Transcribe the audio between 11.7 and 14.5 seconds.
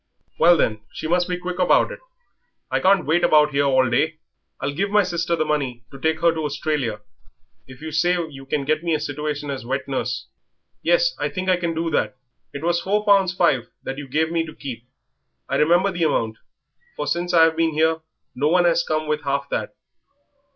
do that. It was four pounds five that you gave me